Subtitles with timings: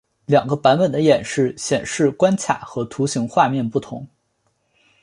[0.25, 4.07] 两个版本的演示显示关卡和图形画面不同。